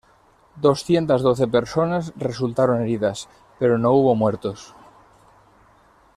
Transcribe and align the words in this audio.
Doscientas 0.55 1.21
doce 1.21 1.47
personas 1.47 2.11
resultaron 2.17 2.81
heridas, 2.81 3.29
pero 3.59 3.77
no 3.77 3.91
hubo 3.91 4.15
muertos. 4.15 4.73